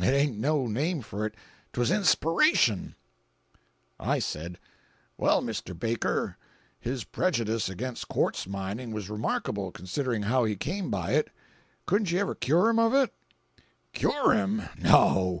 [0.00, 1.34] It ain't no name for it.
[1.72, 2.94] 'Twas inspiration!"
[3.98, 4.60] I said,
[5.18, 5.76] "Well, Mr.
[5.76, 6.36] Baker,
[6.78, 11.30] his prejudice against quartz mining was remarkable, considering how he came by it.
[11.84, 13.12] Couldn't you ever cure him of it?"
[13.92, 14.62] "Cure him!
[14.78, 15.40] No!